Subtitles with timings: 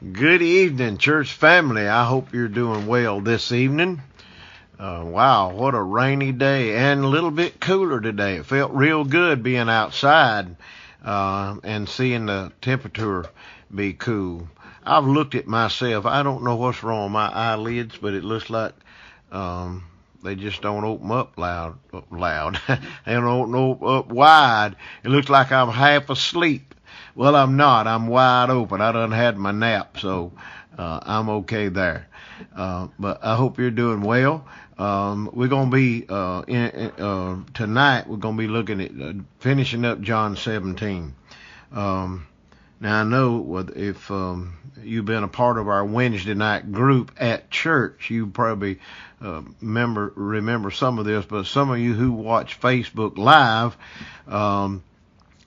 [0.00, 1.86] Good evening, church family.
[1.86, 4.00] I hope you're doing well this evening.
[4.78, 8.36] Uh, wow, what a rainy day and a little bit cooler today.
[8.36, 10.56] It felt real good being outside
[11.04, 13.26] uh, and seeing the temperature
[13.74, 14.48] be cool.
[14.86, 16.06] I've looked at myself.
[16.06, 18.72] I don't know what's wrong with my eyelids, but it looks like
[19.30, 19.84] um,
[20.22, 21.78] they just don't open up loud.
[22.10, 22.58] Loud.
[22.68, 24.76] they don't open up wide.
[25.04, 26.74] It looks like I'm half asleep.
[27.20, 27.86] Well, I'm not.
[27.86, 28.80] I'm wide open.
[28.80, 30.32] I done had my nap, so
[30.78, 32.08] uh, I'm okay there.
[32.56, 34.46] Uh, but I hope you're doing well.
[34.78, 38.08] Um, we're gonna be uh, in, uh, tonight.
[38.08, 41.14] We're gonna be looking at uh, finishing up John 17.
[41.72, 42.26] Um,
[42.80, 47.50] now I know if um, you've been a part of our Wednesday night group at
[47.50, 48.78] church, you probably
[49.20, 51.26] uh, remember remember some of this.
[51.26, 53.76] But some of you who watch Facebook Live,
[54.26, 54.82] um,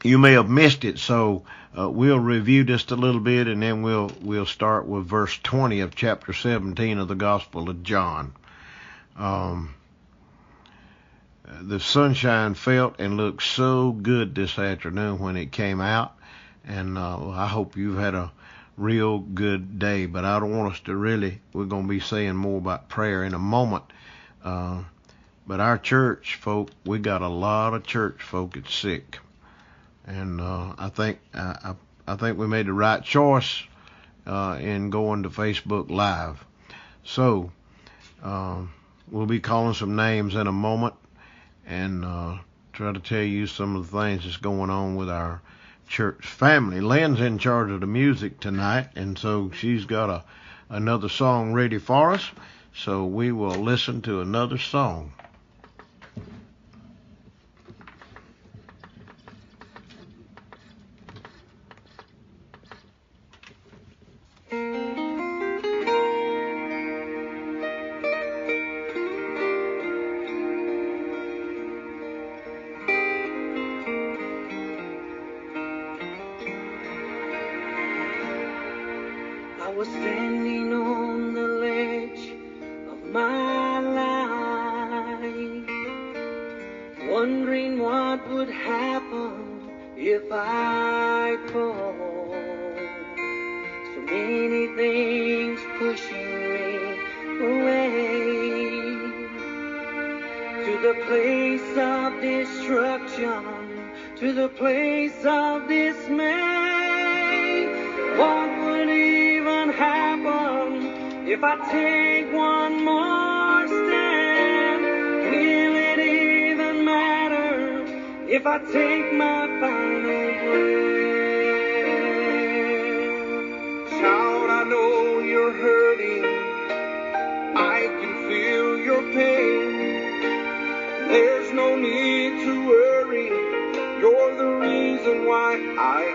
[0.04, 1.00] you may have missed it.
[1.00, 1.46] So
[1.78, 5.80] uh, we'll review just a little bit, and then we'll we'll start with verse 20
[5.80, 8.34] of chapter 17 of the Gospel of John.
[9.16, 9.74] Um,
[11.62, 16.16] the sunshine felt and looked so good this afternoon when it came out,
[16.64, 18.32] and uh, I hope you've had a
[18.78, 20.06] real good day.
[20.06, 21.42] But I don't want us to really.
[21.54, 23.86] We're going to be saying more about prayer in a moment.
[24.44, 24.84] Uh,
[25.48, 29.20] but our church folk, we got a lot of church folk that's sick
[30.06, 31.76] and uh, I think I,
[32.08, 33.64] I think we made the right choice
[34.26, 36.44] uh, in going to Facebook Live.
[37.04, 37.52] So
[38.24, 38.62] uh,
[39.12, 40.96] we'll be calling some names in a moment
[41.66, 42.38] and uh,
[42.74, 45.42] try to tell you some of the things that's going on with our
[45.88, 46.82] church family.
[46.82, 50.24] Lynn's in charge of the music tonight, and so she's got a
[50.70, 52.32] another song ready for us.
[52.76, 55.14] So we will listen to another song.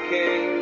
[0.09, 0.58] king.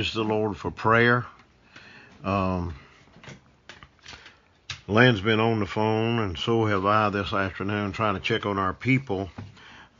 [0.00, 1.26] Praise the Lord for prayer.
[2.24, 2.74] Um,
[4.88, 8.56] Lynn's been on the phone, and so have I this afternoon, trying to check on
[8.56, 9.28] our people.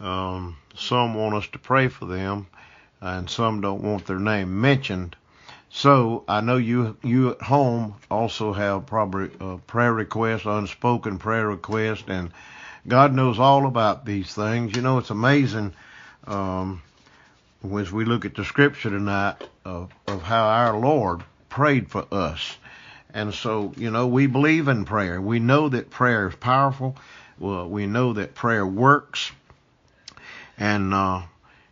[0.00, 2.46] Um, some want us to pray for them,
[3.02, 5.16] and some don't want their name mentioned.
[5.68, 11.46] So I know you you at home also have probably a prayer request, unspoken prayer
[11.46, 12.30] request, and
[12.88, 14.74] God knows all about these things.
[14.74, 15.74] You know, it's amazing
[16.26, 16.80] um,
[17.62, 22.56] as we look at the scripture tonight of, of how our Lord prayed for us.
[23.12, 25.20] And so, you know, we believe in prayer.
[25.20, 26.96] We know that prayer is powerful.
[27.38, 29.32] Well, we know that prayer works.
[30.56, 31.22] And, uh,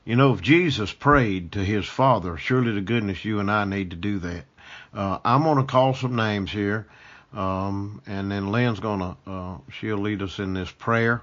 [0.04, 3.90] you know, if Jesus prayed to his Father, surely to goodness you and I need
[3.90, 4.44] to do that.
[4.92, 6.86] Uh, I'm going to call some names here.
[7.32, 11.22] Um, and then Lynn's going to, uh, she'll lead us in this prayer.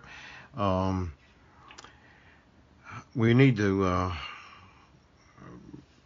[0.56, 1.14] Um,
[3.16, 4.16] we need to, uh,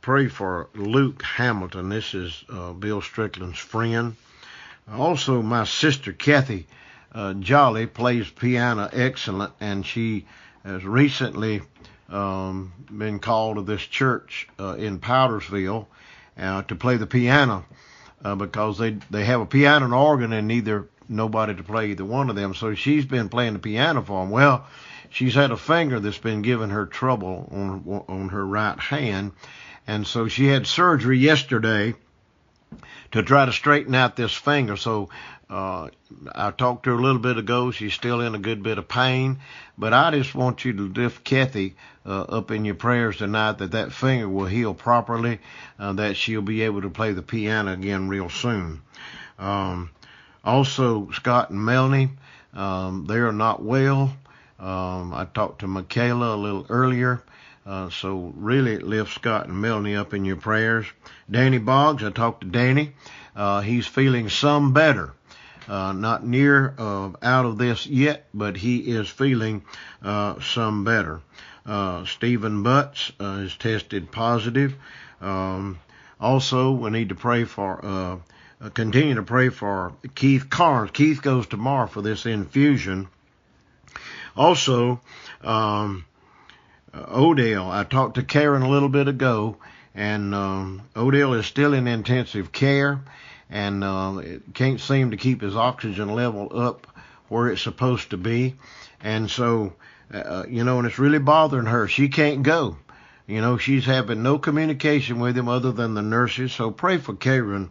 [0.02, 1.90] pray for Luke Hamilton.
[1.90, 4.16] This is uh, Bill Strickland's friend.
[4.92, 6.68] Also, my sister Kathy
[7.14, 10.26] uh, Jolly plays piano excellent, and she
[10.64, 11.62] has recently
[12.10, 15.86] um, been called to this church uh, in Powdersville
[16.38, 17.66] uh, to play the piano
[18.24, 22.06] uh, because they they have a piano and organ and neither nobody to play either
[22.06, 22.56] one of them.
[22.56, 24.32] So she's been playing the piano for them.
[24.32, 24.66] Well,
[25.10, 29.34] she's had a finger that's been giving her trouble on on her right hand
[29.90, 31.96] and so she had surgery yesterday
[33.12, 34.78] to try to straighten out this finger.
[34.78, 35.10] So
[35.50, 35.90] uh,
[36.32, 37.72] I talked to her a little bit ago.
[37.72, 39.40] She's still in a good bit of pain,
[39.80, 41.74] but I just want you to lift Kathy
[42.06, 45.40] uh, up in your prayers tonight that that finger will heal properly,
[45.80, 48.84] uh, that she'll be able to play the piano again real soon.
[49.40, 49.90] Um,
[50.46, 52.10] also, Scott and Melanie,
[52.54, 54.16] um, they are not well.
[54.60, 57.24] Um, I talked to Michaela a little earlier.
[57.70, 60.88] Uh, so really lift Scott and Melanie up in your prayers.
[61.30, 62.94] Danny Boggs, I talked to Danny.
[63.36, 65.14] Uh, he's feeling some better.
[65.68, 69.64] Uh, not near uh, out of this yet, but he is feeling
[70.02, 71.22] uh, some better.
[71.64, 74.74] Uh, Stephen Butts uh, is tested positive.
[75.22, 75.78] Um,
[76.20, 78.20] also, we need to pray for,
[78.74, 80.90] continue to pray for Keith Carnes.
[80.90, 83.10] Keith goes tomorrow for this infusion.
[84.36, 85.02] Also,
[85.44, 86.04] um,
[86.94, 87.70] uh, Odell.
[87.72, 89.58] I talked to Karen a little bit ago,
[89.96, 93.02] and um, Odell is still in intensive care,
[93.50, 94.22] and uh,
[94.54, 96.88] can't seem to keep his oxygen level up
[97.28, 98.56] where it's supposed to be,
[99.02, 99.74] and so
[100.14, 101.88] uh, uh, you know, and it's really bothering her.
[101.88, 102.78] She can't go.
[103.28, 106.52] You know, she's having no communication with him other than the nurses.
[106.52, 107.70] So pray for Karen.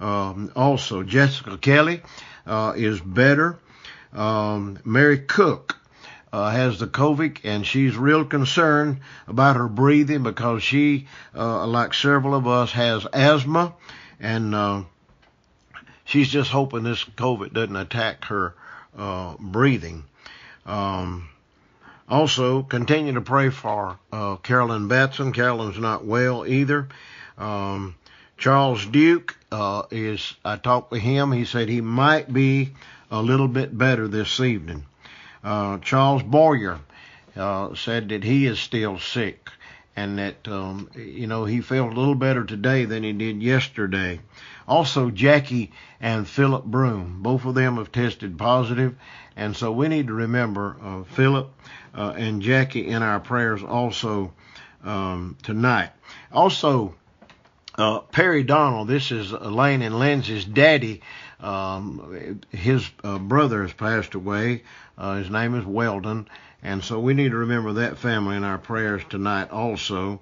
[0.00, 2.02] Um, also, Jessica Kelly
[2.44, 3.58] uh, is better.
[4.12, 5.76] Um, Mary Cook
[6.36, 11.94] uh, has the COVID, and she's real concerned about her breathing because she, uh, like
[11.94, 13.72] several of us, has asthma,
[14.20, 14.82] and uh,
[16.04, 18.54] she's just hoping this COVID doesn't attack her
[18.98, 20.04] uh, breathing.
[20.66, 21.30] Um,
[22.06, 25.32] also, continue to pray for uh, Carolyn Batson.
[25.32, 26.88] Carolyn's not well either.
[27.38, 27.94] Um,
[28.36, 30.34] Charles Duke uh, is.
[30.44, 31.32] I talked with him.
[31.32, 32.74] He said he might be
[33.10, 34.84] a little bit better this evening.
[35.46, 36.80] Uh, Charles Boyer
[37.36, 39.48] uh, said that he is still sick
[39.94, 44.18] and that um, you know he felt a little better today than he did yesterday.
[44.66, 48.96] Also, Jackie and Philip Broom, both of them have tested positive,
[49.36, 51.48] and so we need to remember uh, Philip
[51.94, 54.32] uh, and Jackie in our prayers also
[54.82, 55.90] um, tonight.
[56.32, 56.96] Also,
[57.78, 61.02] uh, Perry Donald, this is Elaine and Lindsay's daddy.
[61.40, 64.62] Um, his uh, brother has passed away.
[64.96, 66.28] Uh, his name is Weldon,
[66.62, 70.20] and so we need to remember that family in our prayers tonight also.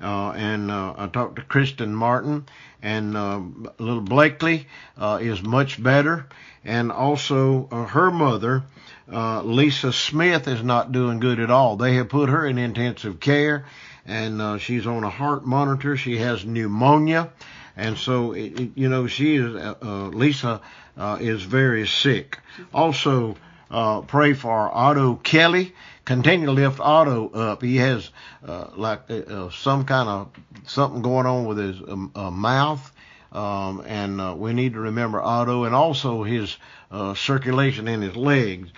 [0.00, 2.46] Uh, and uh, I talked to Kristen Martin,
[2.82, 3.40] and uh,
[3.78, 4.66] little Blakely
[4.98, 6.26] uh, is much better,
[6.64, 8.64] and also uh, her mother,
[9.10, 11.76] uh, Lisa Smith, is not doing good at all.
[11.76, 13.66] They have put her in intensive care,
[14.04, 15.96] and she's on a heart monitor.
[15.96, 17.30] She has pneumonia,
[17.76, 20.60] and so it, it, you know she is uh, uh, Lisa
[20.96, 22.38] uh, is very sick.
[22.72, 23.36] Also,
[23.70, 25.74] uh, pray for Otto Kelly.
[26.04, 27.62] Continue to lift Otto up.
[27.62, 28.10] He has
[28.46, 30.30] uh, like uh, some kind of
[30.66, 32.92] something going on with his um, mouth.
[33.32, 36.56] Um, and we need to remember Otto and also his
[36.90, 38.70] uh, circulation in his legs.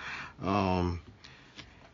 [0.42, 1.00] Um,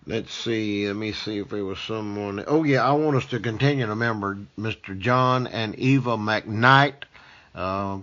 [0.06, 0.86] let's see.
[0.86, 2.44] Let me see if there was someone.
[2.46, 4.98] Oh yeah, I want us to continue to remember Mr.
[4.98, 7.04] John and Eva McKnight.
[7.54, 7.98] Uh,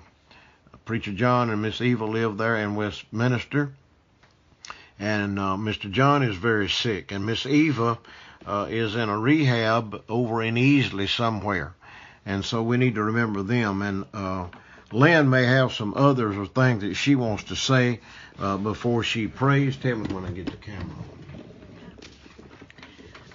[0.86, 3.74] Preacher John and Miss Eva live there in Westminster,
[4.98, 5.92] and uh, Mr.
[5.92, 8.00] John is very sick, and Miss Eva
[8.48, 11.76] uh, is in a rehab over in Easley somewhere,
[12.26, 13.84] and so we need to remember them.
[13.84, 14.48] And uh,
[14.92, 18.00] Lynn may have some others or things that she wants to say
[18.40, 19.78] uh, before she prays.
[19.78, 21.19] Tell me when I get the camera on.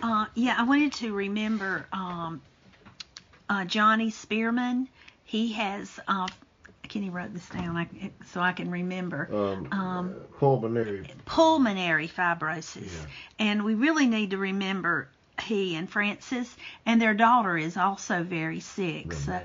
[0.04, 2.42] Uh, yeah, I wanted to remember um,
[3.48, 4.86] uh, Johnny Spearman.
[5.24, 6.28] He has uh,
[6.82, 7.88] Kenny wrote this down I,
[8.26, 9.30] so I can remember.
[9.32, 11.06] Um, um, pulmonary.
[11.24, 12.82] Pulmonary fibrosis.
[12.82, 13.06] Yeah.
[13.38, 15.08] And we really need to remember
[15.40, 19.06] he and Francis and their daughter is also very sick.
[19.06, 19.16] Renee.
[19.16, 19.40] So,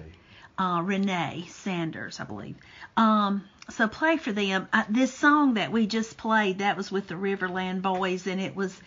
[0.61, 2.57] uh, Renee Sanders, I believe.
[2.97, 4.67] Um, so play for them.
[4.73, 8.57] Uh, this song that we just played, that was with the Riverland Boys, and it
[8.57, 8.77] was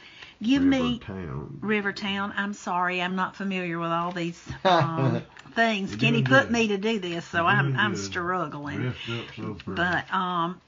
[0.43, 1.59] Give Rivertown.
[1.61, 2.33] me Rivertown.
[2.37, 5.23] I'm sorry, I'm not familiar with all these um,
[5.55, 5.95] things.
[5.97, 6.51] Kenny put good.
[6.51, 8.01] me to do this, so You're I'm I'm good.
[8.01, 8.93] struggling.
[9.37, 9.57] So.
[9.67, 10.61] But um,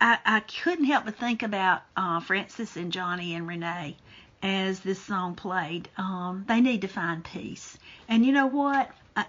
[0.00, 3.96] I I couldn't help but think about uh, Francis and Johnny and Renee
[4.42, 5.88] as this song played.
[5.96, 8.90] Um, they need to find peace, and you know what?
[9.16, 9.26] I,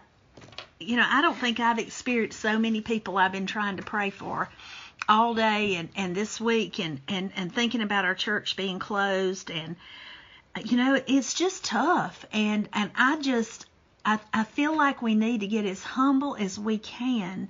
[0.80, 4.10] you know, I don't think I've experienced so many people I've been trying to pray
[4.10, 4.50] for
[5.10, 9.52] all day and, and this week and, and, and thinking about our church being closed
[9.52, 9.76] and
[10.66, 12.26] you know it's just tough.
[12.34, 13.66] And and I just
[14.04, 17.50] I, I feel like we need to get as humble as we can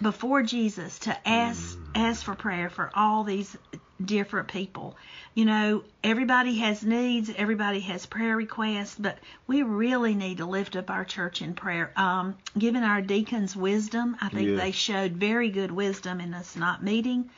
[0.00, 3.56] before Jesus to ask ask for prayer for all these
[4.04, 4.96] different people.
[5.34, 10.76] You know, everybody has needs, everybody has prayer requests, but we really need to lift
[10.76, 11.92] up our church in prayer.
[11.96, 16.82] Um, given our deacons wisdom, I think they showed very good wisdom in us not
[16.82, 17.30] meeting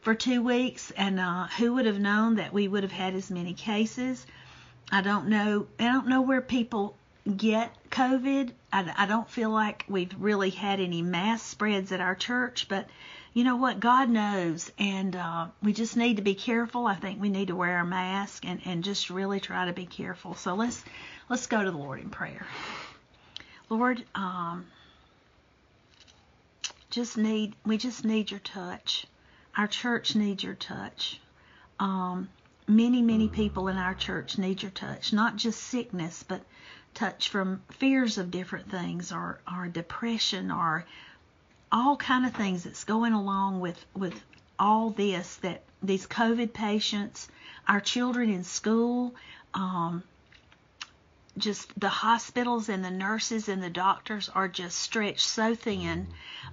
[0.00, 0.90] for two weeks.
[0.92, 4.26] And uh, who would have known that we would have had as many cases?
[4.90, 5.66] I don't know.
[5.78, 6.96] I don't know where people
[7.36, 8.52] get COVID.
[8.72, 12.88] I, I don't feel like we've really had any mass spreads at our church, but
[13.34, 13.78] you know what?
[13.78, 16.86] God knows, and uh, we just need to be careful.
[16.86, 19.86] I think we need to wear a mask and, and just really try to be
[19.86, 20.34] careful.
[20.34, 20.82] So let's
[21.28, 22.46] let's go to the Lord in prayer.
[23.68, 24.66] Lord, um,
[26.90, 29.06] just need we just need your touch.
[29.56, 31.20] Our church needs your touch.
[31.78, 32.28] Um,
[32.66, 36.40] many many people in our church need your touch, not just sickness, but
[36.94, 40.84] touch from fears of different things or or depression or
[41.70, 44.20] all kind of things that's going along with with
[44.58, 47.28] all this that these COVID patients,
[47.68, 49.14] our children in school,
[49.54, 50.02] um,
[51.36, 56.08] just the hospitals and the nurses and the doctors are just stretched so thin.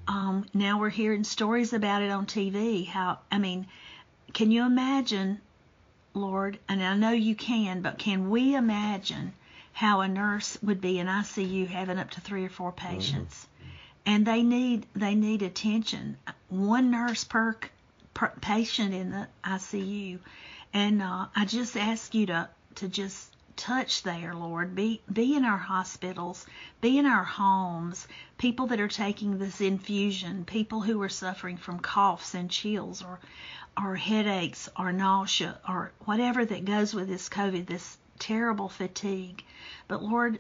[0.08, 2.88] Um, now we're hearing stories about it on TV.
[2.88, 3.68] How I mean,
[4.34, 5.42] can you imagine,
[6.14, 6.60] Lord?
[6.70, 9.34] And I know you can, but can we imagine
[9.76, 13.48] how a nurse would be in ICU having up to three or four patients?
[14.06, 16.18] and they need they need attention.
[16.50, 17.58] One nurse per,
[18.14, 20.20] per patient in the ICU,
[20.74, 24.76] and uh, I just ask you to to just touch there, Lord.
[24.76, 26.46] Be be in our hospitals,
[26.82, 28.08] be in our homes.
[28.38, 33.20] People that are taking this infusion, people who are suffering from coughs and chills, or
[33.76, 39.44] or headaches, or nausea, or whatever that goes with this COVID, this terrible fatigue.
[39.88, 40.40] But Lord,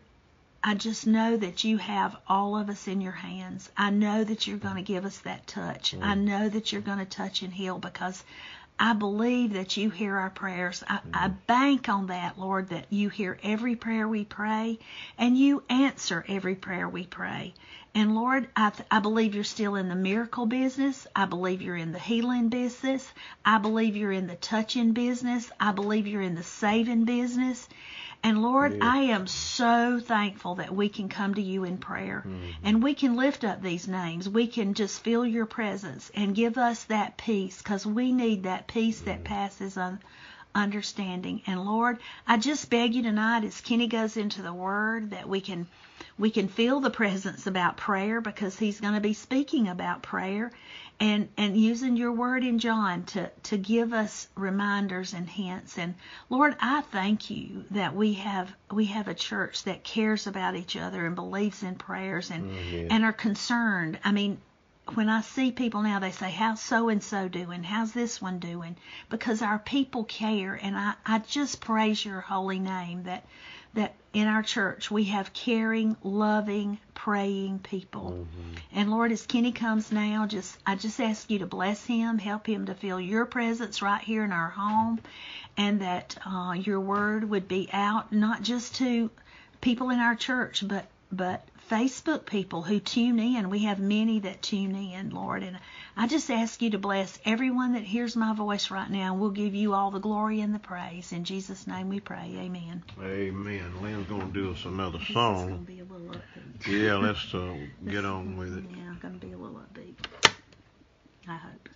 [0.63, 3.69] I just know that you have all of us in your hands.
[3.77, 5.93] I know that you're going to give us that touch.
[5.93, 6.21] I mm.
[6.21, 8.23] know that you're going to touch and heal because
[8.77, 10.83] I believe that you hear our prayers.
[10.87, 11.37] I, I mm-hmm.
[11.47, 14.79] bank on that, Lord, that you hear every prayer we pray
[15.17, 17.53] and you answer every prayer we pray.
[17.93, 21.07] And Lord, I, th- I believe you're still in the miracle business.
[21.15, 23.09] I believe you're in the healing business.
[23.45, 25.49] I believe you're in the touching business.
[25.61, 27.69] I believe you're in the saving business.
[28.25, 28.91] And Lord, Yeah.
[28.91, 32.49] I am so thankful that we can come to you in prayer mm-hmm.
[32.63, 34.27] and we can lift up these names.
[34.27, 38.65] We can just feel your presence and give us that peace because we need that
[38.65, 39.25] peace that mm-hmm.
[39.25, 39.99] passes un-
[40.55, 41.43] understanding.
[41.45, 45.39] And Lord, I just beg you tonight as Kenny goes into the word that we
[45.39, 45.67] can
[46.17, 50.51] we can feel the presence about prayer because he's going to be speaking about prayer
[50.99, 55.95] and and using your word in John to to give us reminders and hints and
[56.29, 60.75] Lord I thank you that we have we have a church that cares about each
[60.75, 64.39] other and believes in prayers and Mm, and are concerned I mean
[64.93, 67.63] when I see people now, they say, How's so and so doing?
[67.63, 68.77] How's this one doing?
[69.09, 73.25] Because our people care, and I, I just praise your holy name that
[73.75, 78.27] that in our church we have caring, loving, praying people.
[78.73, 82.47] And Lord, as Kenny comes now, just I just ask you to bless him, help
[82.47, 84.99] him to feel your presence right here in our home,
[85.57, 89.11] and that uh, your word would be out not just to
[89.61, 93.49] people in our church, but but Facebook people who tune in.
[93.49, 95.43] We have many that tune in, Lord.
[95.43, 95.59] And
[95.97, 99.15] I just ask you to bless everyone that hears my voice right now.
[99.15, 101.11] We'll give you all the glory and the praise.
[101.11, 102.35] In Jesus' name we pray.
[102.37, 102.83] Amen.
[103.01, 103.81] Amen.
[103.81, 105.49] Lynn's going to do us another song.
[105.49, 106.67] gonna be a little upbeat.
[106.67, 107.55] Yeah, let's uh,
[107.87, 108.65] get on with it.
[108.75, 109.95] Yeah, going to be a little upbeat.
[111.27, 111.69] I hope.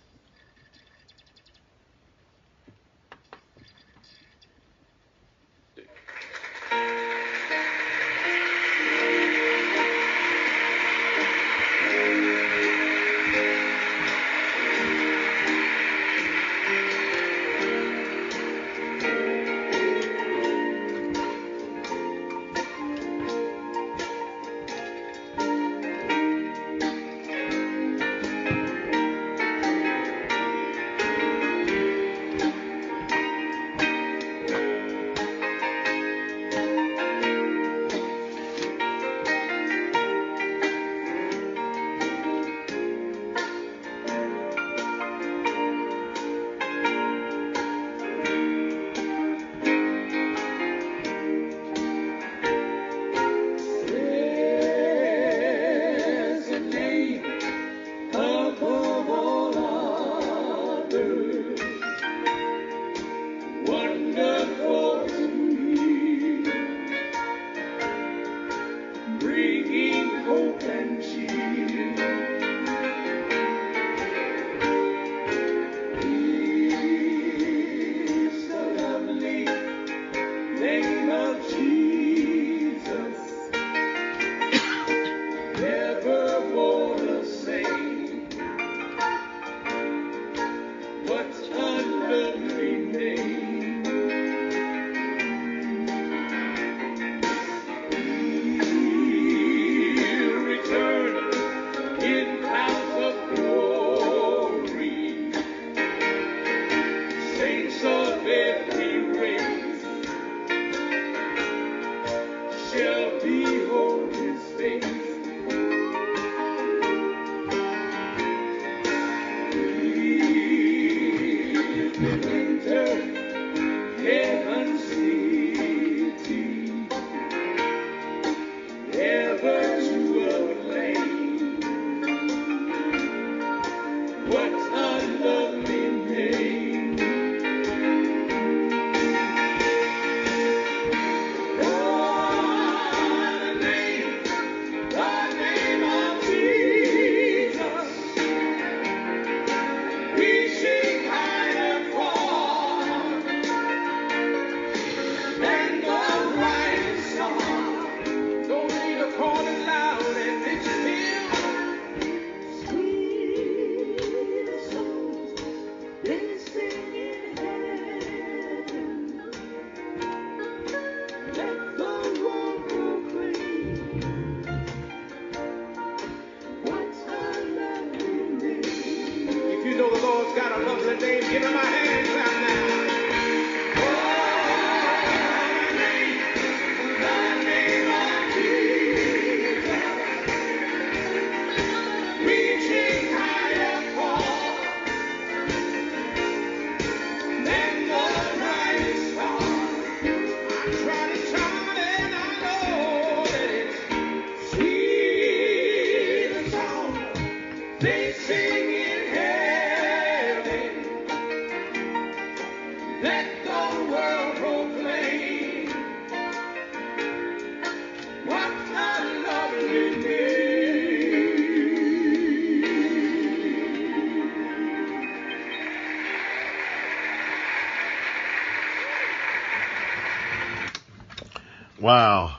[231.80, 232.36] Wow.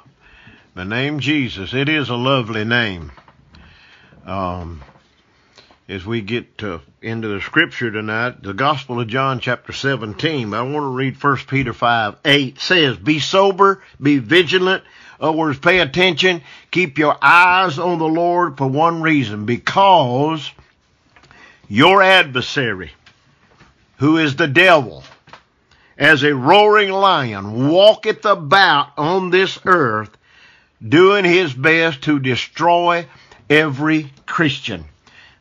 [0.75, 3.11] The name Jesus, it is a lovely name.
[4.23, 4.83] Um,
[5.91, 10.61] as we get to, into the scripture tonight, the Gospel of John chapter 17, I
[10.61, 14.85] want to read 1 Peter 5, 8 says, Be sober, be vigilant,
[15.19, 20.49] other words, pay attention, keep your eyes on the Lord for one reason, because
[21.67, 22.93] your adversary,
[23.97, 25.03] who is the devil,
[25.97, 30.17] as a roaring lion, walketh about on this earth,
[30.81, 33.05] doing his best to destroy
[33.49, 34.85] every Christian.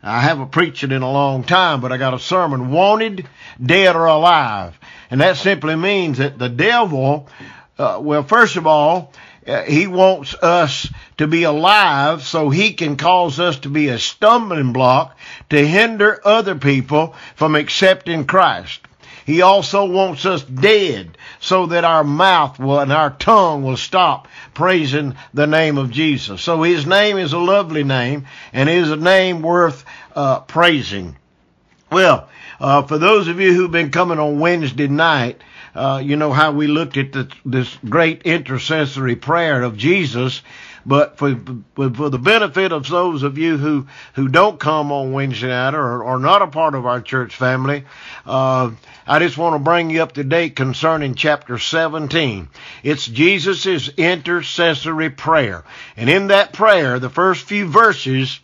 [0.02, 3.28] I haven't preached it in a long time, but I got a sermon, wanted,
[3.62, 4.78] dead or alive.
[5.10, 7.28] And that simply means that the devil,
[7.78, 9.12] uh, well, first of all,
[9.46, 13.98] uh, he wants us to be alive so he can cause us to be a
[13.98, 15.18] stumbling block
[15.50, 18.80] to hinder other people from accepting Christ.
[19.26, 24.28] He also wants us dead so that our mouth will and our tongue will stop
[24.54, 26.42] praising the name of Jesus.
[26.42, 31.16] So his name is a lovely name and is a name worth uh, praising.
[31.90, 32.28] Well,
[32.60, 35.40] uh, for those of you who've been coming on Wednesday night,
[35.74, 40.42] uh, you know how we looked at the, this great intercessory prayer of Jesus.
[40.86, 41.38] But for,
[41.74, 46.04] for the benefit of those of you who, who don't come on Wednesday night or
[46.04, 47.84] are not a part of our church family,
[48.26, 48.70] uh,
[49.06, 52.48] I just want to bring you up to date concerning chapter 17.
[52.82, 55.64] It's Jesus' intercessory prayer.
[55.96, 58.40] And in that prayer, the first few verses,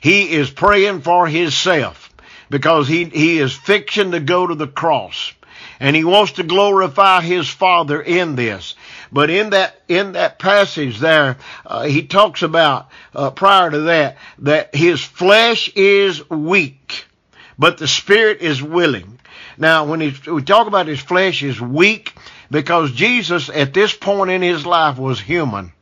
[0.00, 2.12] he is praying for himself
[2.50, 5.32] because he, he is fixing to go to the cross
[5.80, 8.74] and he wants to glorify his father in this
[9.12, 14.16] but in that in that passage there uh, he talks about uh, prior to that
[14.38, 17.06] that his flesh is weak
[17.58, 19.18] but the spirit is willing
[19.56, 22.14] now when he, we talk about his flesh is weak
[22.50, 25.72] because jesus at this point in his life was human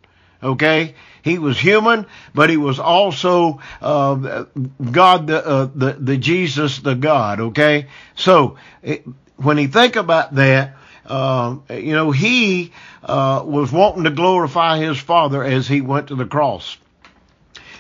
[0.43, 0.95] okay
[1.27, 4.45] he was human, but he was also uh,
[4.93, 7.41] God, the, uh, the the Jesus, the God.
[7.41, 10.77] Okay, so it, when he think about that,
[11.09, 16.15] uh, you know, he uh, was wanting to glorify his Father as he went to
[16.15, 16.77] the cross.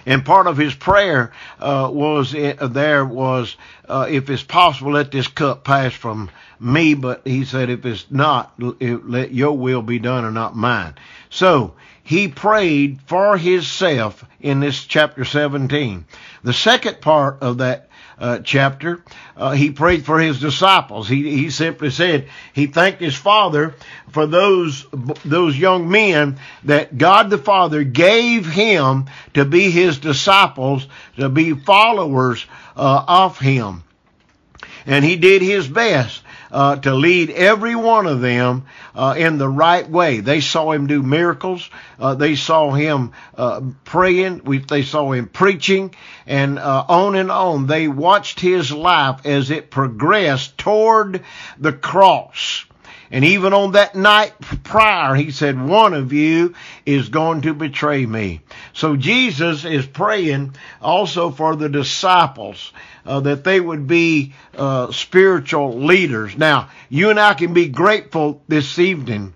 [0.06, 3.56] And part of his prayer uh, was uh, there was,
[3.88, 6.94] uh, if it's possible, let this cup pass from me.
[6.94, 10.94] But he said, if it's not, let your will be done and not mine.
[11.28, 16.04] So he prayed for himself in this chapter 17.
[16.44, 17.85] The second part of that
[18.18, 19.02] uh, chapter,
[19.36, 21.08] uh, he prayed for his disciples.
[21.08, 23.74] He, he simply said he thanked his father
[24.10, 24.86] for those,
[25.24, 31.52] those young men that God the Father gave him to be his disciples, to be
[31.52, 33.82] followers uh, of him.
[34.86, 39.48] And he did his best uh, to lead every one of them uh, in the
[39.48, 40.20] right way.
[40.20, 41.68] They saw him do miracles.
[41.98, 44.42] Uh, they saw him uh, praying.
[44.44, 45.94] We, they saw him preaching,
[46.26, 47.66] and uh, on and on.
[47.66, 51.24] They watched his life as it progressed toward
[51.58, 52.64] the cross.
[53.10, 58.04] And even on that night prior, he said, one of you is going to betray
[58.04, 58.40] me.
[58.72, 62.72] So Jesus is praying also for the disciples
[63.04, 66.36] uh, that they would be uh, spiritual leaders.
[66.36, 69.34] Now, you and I can be grateful this evening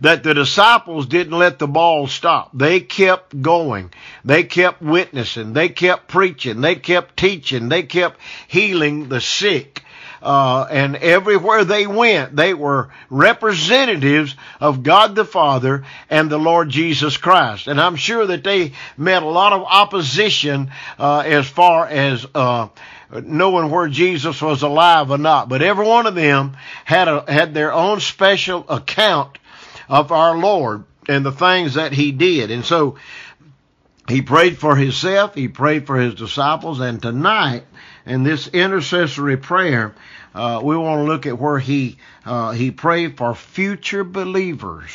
[0.00, 2.50] that the disciples didn't let the ball stop.
[2.52, 3.92] They kept going.
[4.24, 5.52] They kept witnessing.
[5.52, 6.60] They kept preaching.
[6.60, 7.68] They kept teaching.
[7.68, 9.83] They kept healing the sick
[10.24, 16.70] uh, and everywhere they went, they were representatives of God the Father and the Lord
[16.70, 17.68] Jesus Christ.
[17.68, 22.68] And I'm sure that they met a lot of opposition uh, as far as uh,
[23.22, 25.48] knowing where Jesus was alive or not.
[25.48, 29.38] But every one of them had a, had their own special account
[29.88, 32.50] of our Lord and the things that He did.
[32.50, 32.96] And so
[34.08, 37.64] he prayed for himself, he prayed for his disciples, and tonight
[38.06, 39.94] in this intercessory prayer,
[40.34, 44.90] uh, we want to look at where he uh, he prayed for future believers.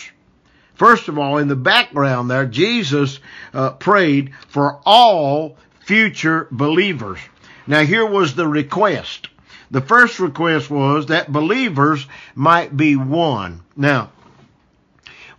[0.76, 3.19] First of all, in the background there, Jesus
[3.54, 7.19] uh, prayed for all future believers.
[7.67, 9.28] Now, here was the request.
[9.72, 13.62] The first request was that believers might be one.
[13.76, 14.12] Now,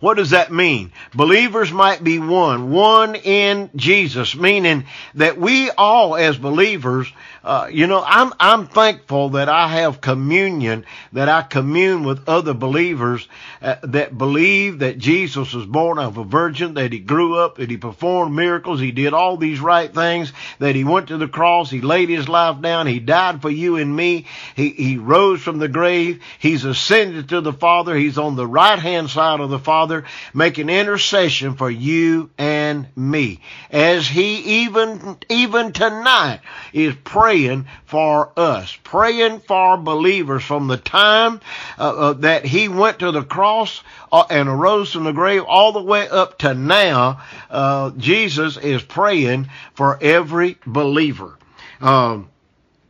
[0.01, 0.91] what does that mean?
[1.13, 7.07] Believers might be one, one in Jesus, meaning that we all as believers,
[7.43, 12.55] uh, you know, I'm, I'm thankful that I have communion, that I commune with other
[12.55, 13.27] believers
[13.61, 17.69] uh, that believe that Jesus was born of a virgin, that he grew up, that
[17.69, 21.69] he performed miracles, he did all these right things, that he went to the cross,
[21.69, 25.59] he laid his life down, he died for you and me, he, he rose from
[25.59, 29.59] the grave, he's ascended to the Father, he's on the right hand side of the
[29.59, 33.41] Father, Father making intercession for you and me.
[33.69, 36.39] As He even, even tonight
[36.71, 41.41] is praying for us, praying for believers from the time
[41.77, 45.73] uh, uh, that He went to the cross uh, and arose from the grave all
[45.73, 51.37] the way up to now, uh, Jesus is praying for every believer.
[51.81, 52.29] Um,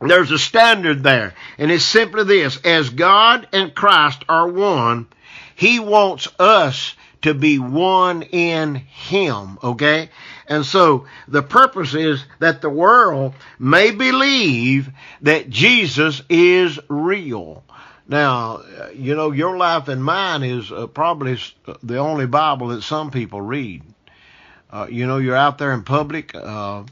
[0.00, 5.06] there's a standard there, and it's simply this: as God and Christ are one,
[5.62, 10.10] he wants us to be one in Him, okay?
[10.48, 17.62] And so the purpose is that the world may believe that Jesus is real.
[18.08, 22.66] Now, uh, you know, your life and mine is uh, probably uh, the only Bible
[22.68, 23.84] that some people read.
[24.68, 26.82] Uh, you know, you're out there in public, uh,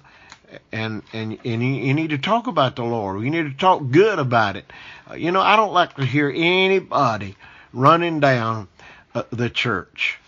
[0.70, 3.24] and and and you, you need to talk about the Lord.
[3.24, 4.72] You need to talk good about it.
[5.11, 7.35] Uh, you know, I don't like to hear anybody
[7.72, 8.68] running down
[9.14, 10.18] uh, the church.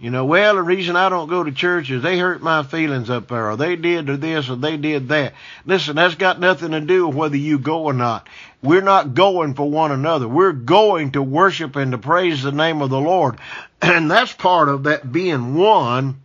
[0.00, 3.10] You know, well, the reason I don't go to church is they hurt my feelings
[3.10, 5.34] up there, or they did this, or they did that.
[5.66, 8.26] Listen, that's got nothing to do with whether you go or not.
[8.62, 10.26] We're not going for one another.
[10.26, 13.36] We're going to worship and to praise the name of the Lord.
[13.82, 16.20] And that's part of that being one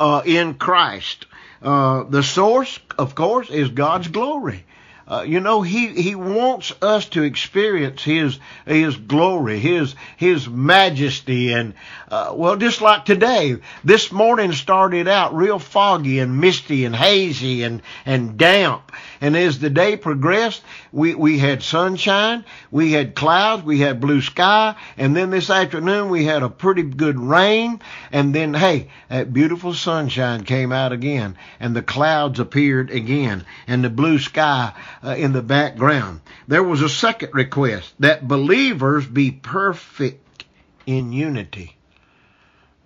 [0.00, 1.26] uh, in Christ.
[1.62, 4.64] Uh, the source, of course, is God's glory.
[5.08, 11.52] Uh, you know, he, he wants us to experience his, his glory, his, his majesty.
[11.52, 11.74] And,
[12.10, 17.62] uh, well, just like today, this morning started out real foggy and misty and hazy
[17.62, 18.90] and, and damp.
[19.20, 24.20] And as the day progressed, we, we had sunshine, we had clouds, we had blue
[24.20, 27.80] sky, and then this afternoon we had a pretty good rain,
[28.12, 33.82] and then, hey, that beautiful sunshine came out again, and the clouds appeared again, and
[33.82, 36.20] the blue sky uh, in the background.
[36.48, 40.44] There was a second request that believers be perfect
[40.86, 41.76] in unity.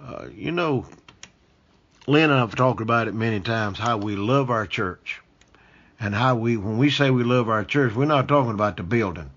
[0.03, 0.87] Uh, you know,
[2.07, 5.21] Lynn and I have talked about it many times how we love our church
[6.01, 8.83] and how we, when we say we love our church, we're not talking about the
[8.83, 9.31] building.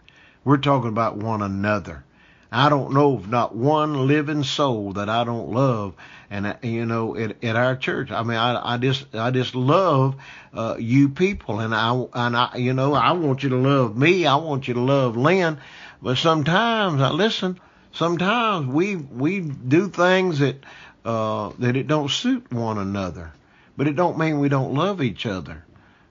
[0.45, 2.03] We're talking about one another.
[2.51, 5.95] I don't know of not one living soul that I don't love,
[6.29, 8.11] and you know, at, at our church.
[8.11, 10.15] I mean, I, I just, I just love
[10.53, 14.27] uh, you people, and I, and I, you know, I want you to love me.
[14.27, 15.57] I want you to love Lynn,
[16.01, 17.59] but sometimes, I listen.
[17.91, 20.63] Sometimes we we do things that
[21.05, 23.31] uh, that it don't suit one another,
[23.75, 25.63] but it don't mean we don't love each other.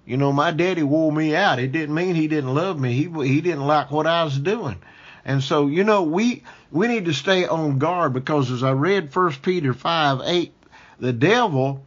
[0.04, 1.60] You know, my daddy wore me out.
[1.60, 2.92] It didn't mean he didn't love me.
[2.92, 4.78] He he didn't like what I was doing.
[5.24, 9.12] And so, you know, we we need to stay on guard because as I read
[9.12, 10.52] First Peter five eight,
[10.98, 11.84] the devil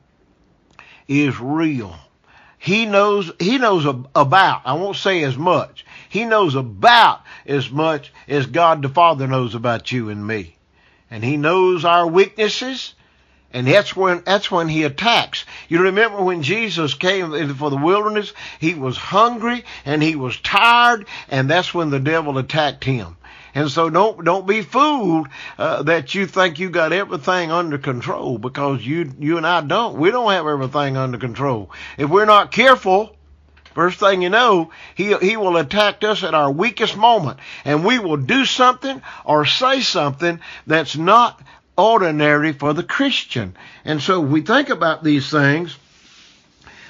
[1.08, 1.96] is real.
[2.58, 4.62] He knows he knows about.
[4.66, 5.86] I won't say as much.
[6.08, 10.56] He knows about as much as God the Father knows about you and me,
[11.12, 12.96] and he knows our weaknesses.
[13.54, 15.46] And that's when that's when he attacks.
[15.70, 21.08] You remember when Jesus came for the wilderness, he was hungry and he was tired,
[21.30, 23.16] and that's when the devil attacked him.
[23.56, 28.38] And so don't don't be fooled uh, that you think you got everything under control
[28.38, 29.98] because you you and I don't.
[29.98, 31.72] We don't have everything under control.
[31.98, 33.16] If we're not careful,
[33.74, 37.98] first thing you know, he he will attack us at our weakest moment, and we
[37.98, 41.42] will do something or say something that's not
[41.78, 43.56] ordinary for the Christian.
[43.84, 45.78] And so we think about these things.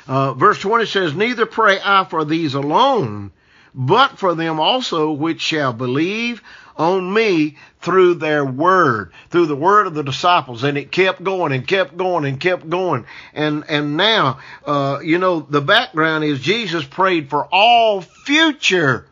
[0.08, 3.32] Uh, verse 20 says, Neither pray I for these alone,
[3.74, 6.44] but for them also which shall believe
[6.78, 10.64] on me through their word, through the word of the disciples.
[10.64, 13.06] And it kept going and kept going and kept going.
[13.34, 19.08] And, and now, uh, you know, the background is Jesus prayed for all future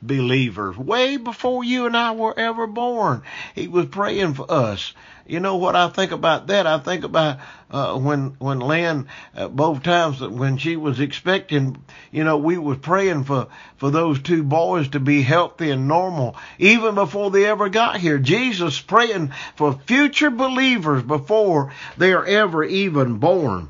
[0.00, 3.22] believers way before you and I were ever born.
[3.54, 4.92] He was praying for us.
[5.26, 6.66] You know what I think about that?
[6.66, 7.38] I think about
[7.70, 12.78] uh, when when Lynn uh, both times when she was expecting, you know, we was
[12.78, 17.68] praying for for those two boys to be healthy and normal even before they ever
[17.68, 18.18] got here.
[18.18, 23.68] Jesus praying for future believers before they are ever even born.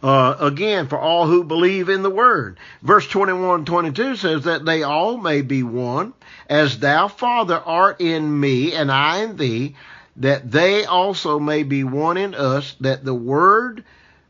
[0.00, 2.58] Uh, again, for all who believe in the word.
[2.82, 6.12] Verse 21 22 says that they all may be one,
[6.48, 9.74] as thou, Father, art in me, and I in thee,
[10.16, 13.82] that they also may be one in us, that the word,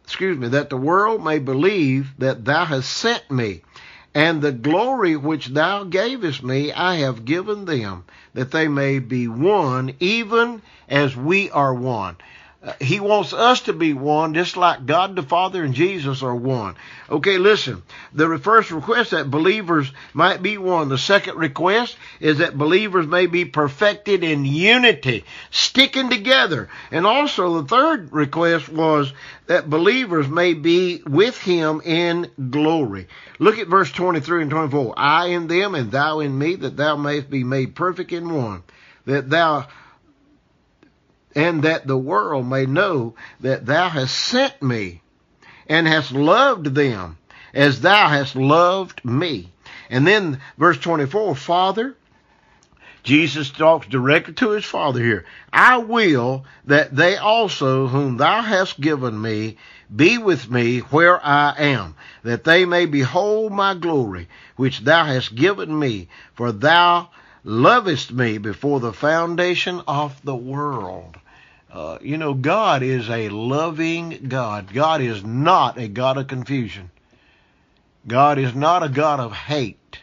[0.04, 3.62] excuse me, that the world may believe that thou hast sent me.
[4.14, 9.28] And the glory which thou gavest me, I have given them, that they may be
[9.28, 12.16] one, even as we are one.
[12.80, 16.74] He wants us to be one, just like God the Father and Jesus are one.
[17.08, 17.84] Okay, listen.
[18.12, 20.88] The first request that believers might be one.
[20.88, 26.68] The second request is that believers may be perfected in unity, sticking together.
[26.90, 29.12] And also the third request was
[29.46, 33.06] that believers may be with him in glory.
[33.38, 34.94] Look at verse 23 and 24.
[34.96, 38.64] I in them and thou in me, that thou mayest be made perfect in one.
[39.04, 39.68] That thou
[41.38, 45.00] and that the world may know that thou hast sent me
[45.68, 47.16] and hast loved them
[47.54, 49.48] as thou hast loved me.
[49.88, 51.94] And then verse 24, Father,
[53.04, 55.26] Jesus talks directly to his Father here.
[55.52, 59.58] I will that they also, whom thou hast given me,
[59.94, 65.36] be with me where I am, that they may behold my glory, which thou hast
[65.36, 67.10] given me, for thou
[67.44, 71.16] lovest me before the foundation of the world.
[71.70, 74.72] Uh, you know, God is a loving God.
[74.72, 76.90] God is not a God of confusion.
[78.06, 80.00] God is not a God of hate.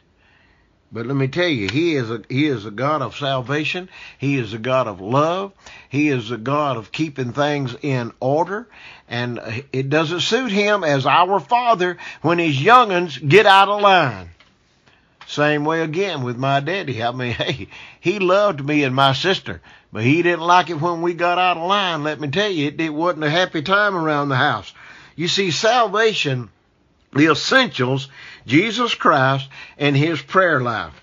[0.92, 3.90] But let me tell you, He is a He is a God of salvation.
[4.18, 5.52] He is a God of love.
[5.90, 8.68] He is a God of keeping things in order.
[9.10, 9.40] And
[9.74, 14.30] it doesn't suit Him as our Father when His young'uns get out of line.
[15.28, 17.04] Same way again with my daddy.
[17.04, 17.68] I mean, hey,
[18.00, 19.62] he loved me and my sister,
[19.92, 22.04] but he didn't like it when we got out of line.
[22.04, 24.74] Let me tell you, it, it wasn't a happy time around the house.
[25.16, 26.50] You see, salvation
[27.16, 28.10] the essentials,
[28.46, 31.02] Jesus Christ and his prayer life.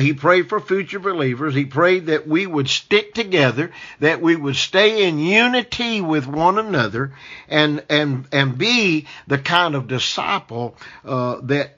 [0.00, 1.54] He prayed for future believers.
[1.54, 6.58] He prayed that we would stick together, that we would stay in unity with one
[6.58, 7.12] another,
[7.48, 11.77] and and and be the kind of disciple uh, that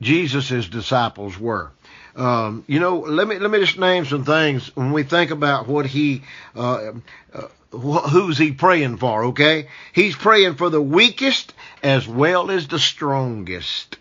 [0.00, 1.70] Jesus' disciples were.
[2.16, 5.68] Um, you know, let me let me just name some things when we think about
[5.68, 6.22] what he
[6.56, 6.92] uh,
[7.32, 9.68] uh, who's he praying for, okay?
[9.92, 13.96] He's praying for the weakest as well as the strongest.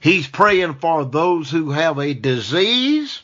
[0.00, 3.22] He's praying for those who have a disease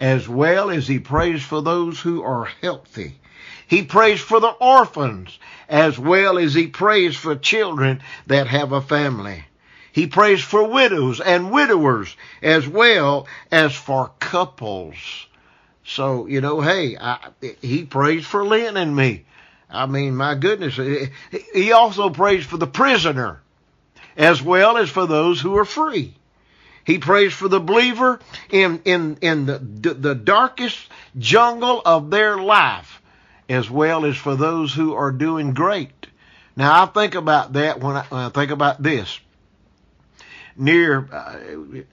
[0.00, 3.18] as well as he prays for those who are healthy.
[3.66, 8.80] He prays for the orphans as well as he prays for children that have a
[8.80, 9.44] family.
[9.98, 14.94] He prays for widows and widowers as well as for couples.
[15.84, 17.18] So, you know, hey, I,
[17.60, 19.24] he prays for Lynn and me.
[19.68, 20.78] I mean, my goodness.
[21.52, 23.40] He also prays for the prisoner
[24.16, 26.14] as well as for those who are free.
[26.84, 30.78] He prays for the believer in, in, in the, the darkest
[31.18, 33.02] jungle of their life
[33.48, 36.06] as well as for those who are doing great.
[36.54, 39.18] Now, I think about that when I, when I think about this
[40.58, 41.38] near, uh,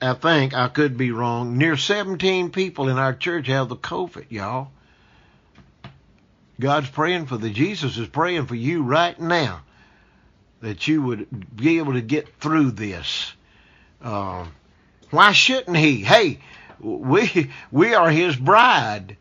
[0.01, 4.25] I think, I could be wrong, near 17 people in our church have the COVID,
[4.30, 4.71] y'all.
[6.60, 9.62] God's praying for the, Jesus is praying for you right now
[10.62, 13.34] that you would be able to get through this.
[14.01, 14.45] Uh,
[15.12, 15.97] why shouldn't he?
[15.97, 16.39] Hey,
[16.80, 19.17] we, we are his bride,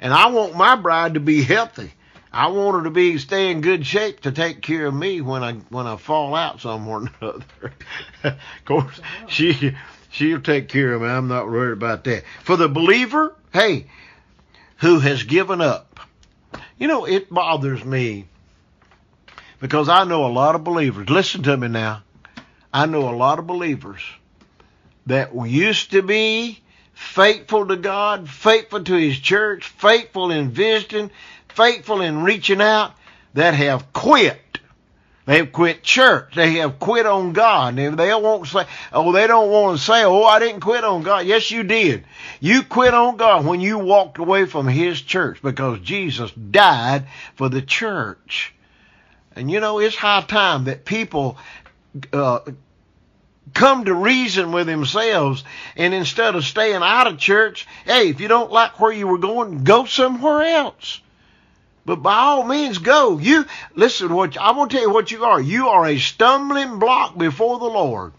[0.00, 1.92] and I want my bride to be healthy.
[2.38, 5.42] I want her to be stay in good shape to take care of me when
[5.42, 7.72] I when I fall out somewhere or another.
[8.22, 9.74] of course, she
[10.10, 11.08] she'll take care of me.
[11.08, 12.22] I'm not worried about that.
[12.44, 13.86] For the believer, hey,
[14.76, 15.98] who has given up.
[16.78, 18.26] You know, it bothers me
[19.58, 21.10] because I know a lot of believers.
[21.10, 22.04] Listen to me now.
[22.72, 24.02] I know a lot of believers
[25.06, 26.60] that used to be
[26.92, 31.10] faithful to God, faithful to His church, faithful in visiting,
[31.58, 32.94] faithful in reaching out
[33.34, 34.40] that have quit.
[35.26, 36.34] They have quit church.
[36.34, 37.76] They have quit on God.
[37.76, 41.26] They won't say, oh, they don't want to say, oh, I didn't quit on God.
[41.26, 42.04] Yes, you did.
[42.40, 47.48] You quit on God when you walked away from His church because Jesus died for
[47.50, 48.54] the church.
[49.36, 51.36] And you know, it's high time that people
[52.12, 52.40] uh,
[53.52, 55.44] come to reason with themselves
[55.76, 59.18] and instead of staying out of church, hey, if you don't like where you were
[59.18, 61.00] going, go somewhere else.
[61.88, 63.16] But by all means, go.
[63.16, 64.12] You listen.
[64.12, 65.40] What I'm going to tell you what you are.
[65.40, 68.12] You are a stumbling block before the Lord,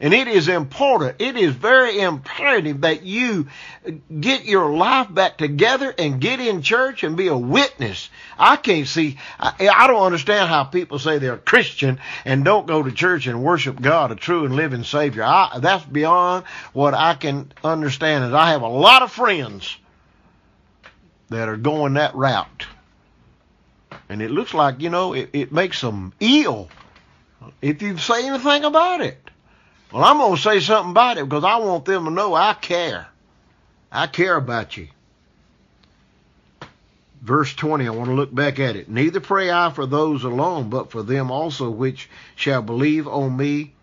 [0.00, 1.20] and it is important.
[1.20, 3.48] It is very imperative that you
[4.18, 8.08] get your life back together and get in church and be a witness.
[8.38, 9.18] I can't see.
[9.38, 13.44] I, I don't understand how people say they're Christian and don't go to church and
[13.44, 15.22] worship God, a true and living Savior.
[15.22, 18.24] I, that's beyond what I can understand.
[18.24, 19.76] Is I have a lot of friends
[21.28, 22.66] that are going that route.
[24.08, 26.68] And it looks like, you know, it, it makes them ill
[27.60, 29.18] if you say anything about it.
[29.92, 32.54] Well, I'm going to say something about it because I want them to know I
[32.54, 33.06] care.
[33.90, 34.88] I care about you.
[37.20, 38.88] Verse 20, I want to look back at it.
[38.88, 43.74] Neither pray I for those alone, but for them also which shall believe on me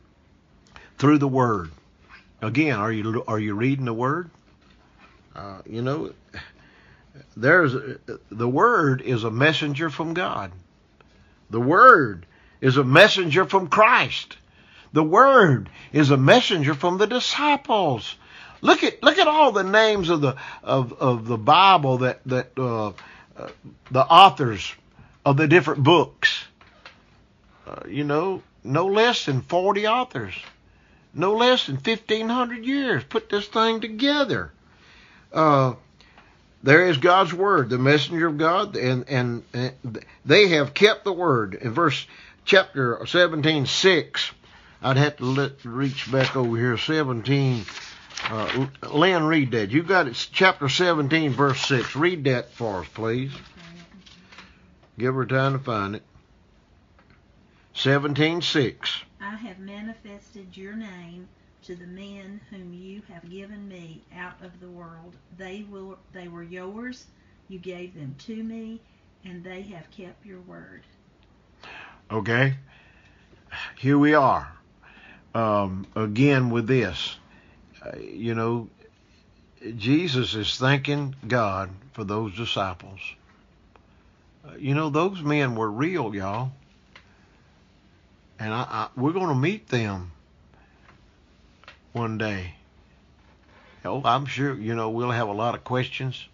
[0.98, 1.72] through the word.
[2.42, 4.30] Again, are you are you reading the word?
[5.36, 6.14] Uh, you know,
[7.36, 7.74] there's
[8.30, 10.52] the word is a messenger from God.
[11.50, 12.26] The word
[12.62, 14.38] is a messenger from Christ.
[14.94, 18.16] The word is a messenger from the disciples.
[18.62, 22.52] Look at look at all the names of the of, of the Bible that that
[22.58, 22.90] uh,
[23.38, 23.50] uh,
[23.92, 24.74] the authors
[25.26, 26.44] of the different books.
[27.66, 30.34] Uh, you know, no less than forty authors,
[31.14, 34.52] no less than fifteen hundred years put this thing together.
[35.32, 35.76] Uh,
[36.62, 41.14] there is God's word, the messenger of God, and, and, and they have kept the
[41.14, 41.56] word.
[41.56, 42.06] In verse
[42.46, 44.32] chapter 17, 6.
[44.82, 46.78] I'd have to let, reach back over here.
[46.78, 47.66] 17.
[48.30, 49.72] Uh, Lynn, read that.
[49.72, 50.30] You got it.
[50.32, 51.96] Chapter 17, verse 6.
[51.96, 53.32] Read that for us, please.
[54.98, 56.04] Give her time to find it.
[57.74, 59.02] 17, 6.
[59.22, 61.28] I have manifested your name
[61.70, 65.16] to the men whom you have given me out of the world.
[65.38, 67.06] They will they were yours,
[67.48, 68.82] you gave them to me,
[69.24, 70.82] and they have kept your word.
[72.10, 72.56] Okay.
[73.78, 74.52] Here we are.
[75.36, 77.18] Um, again with this.
[77.86, 78.68] Uh, you know,
[79.78, 83.00] Jesus is thanking God for those disciples.
[84.44, 86.52] Uh, you know, those men were real, y'all.
[88.40, 90.14] And I, I, we're going to meet them
[91.94, 92.54] one day.
[93.86, 96.28] Oh, I'm sure, you know, we'll have a lot of questions.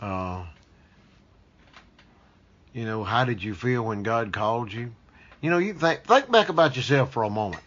[0.00, 0.44] Uh,
[2.72, 4.92] you know, how did you feel when God called you?
[5.40, 7.62] You know, you think think back about yourself for a moment.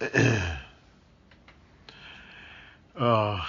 [2.96, 3.40] uh,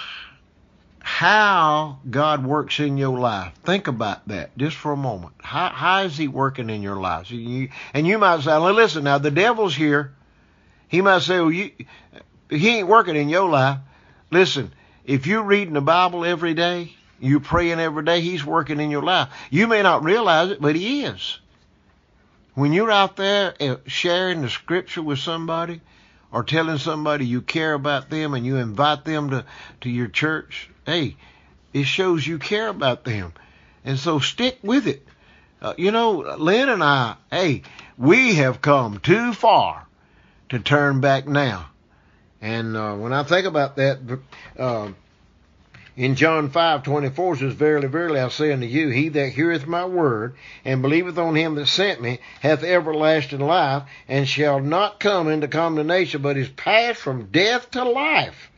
[1.00, 3.52] how God works in your life.
[3.64, 5.34] Think about that just for a moment.
[5.42, 7.26] How how is He working in your life?
[7.26, 10.14] So you, and you might say, well, "Listen, now the devil's here."
[10.88, 11.70] He might say, "Well, you,
[12.50, 13.78] he ain't working in your life."
[14.30, 14.72] Listen,
[15.04, 19.02] if you're reading the Bible every day, you're praying every day, He's working in your
[19.02, 19.28] life.
[19.50, 21.38] You may not realize it, but He is.
[22.54, 25.80] When you're out there uh, sharing the Scripture with somebody,
[26.34, 29.44] or telling somebody you care about them and you invite them to,
[29.80, 31.16] to your church, hey,
[31.72, 33.32] it shows you care about them.
[33.84, 35.06] And so stick with it.
[35.62, 37.62] Uh, you know, Lynn and I, hey,
[37.96, 39.86] we have come too far
[40.48, 41.70] to turn back now.
[42.40, 43.98] And uh, when I think about that,
[44.58, 44.92] uh,
[45.96, 49.66] in John five twenty four says, Verily, verily, I say unto you, he that heareth
[49.66, 50.34] my word,
[50.64, 55.48] and believeth on him that sent me, hath everlasting life, and shall not come into
[55.48, 58.50] condemnation, but is passed from death to life.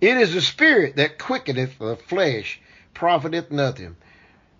[0.00, 2.60] It is the Spirit that quickeneth the flesh,
[2.94, 3.96] profiteth nothing.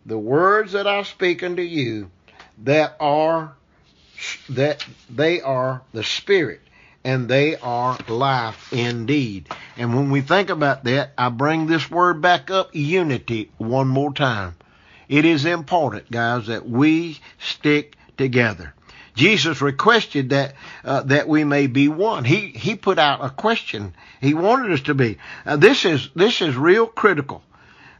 [0.05, 2.11] The words that I speak unto you,
[2.65, 3.55] that are
[4.51, 6.61] that they are the Spirit
[7.05, 9.49] and they are life indeed.
[9.77, 14.13] And when we think about that, I bring this word back up unity one more
[14.13, 14.57] time.
[15.09, 18.75] It is important, guys, that we stick together.
[19.15, 20.55] Jesus requested that
[20.85, 22.25] uh, that we may be one.
[22.25, 23.95] He he put out a question.
[24.21, 25.19] He wanted us to be.
[25.45, 27.43] Uh, this is this is real critical.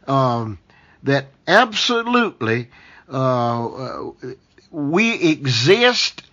[0.07, 0.59] Um,
[1.03, 2.69] that absolutely
[3.11, 4.11] uh, uh
[4.71, 6.23] we exist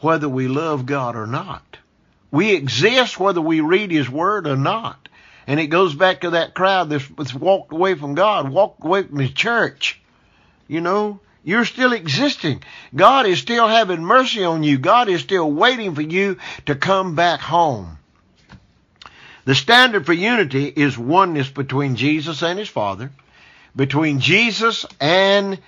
[0.00, 1.62] whether we love God or not.
[2.30, 5.08] We exist whether we read His Word or not.
[5.46, 9.18] And it goes back to that crowd that's, walked away from God, walked away from
[9.18, 10.00] His church.
[10.66, 12.62] You know, you're still existing.
[12.94, 14.76] God is still having mercy on you.
[14.76, 16.36] God is still waiting for you
[16.66, 17.96] to come back home.
[19.46, 23.10] The standard for unity is oneness between Jesus and His Father,
[23.74, 25.58] between Jesus and